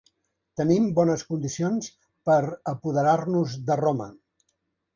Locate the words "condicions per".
1.33-2.39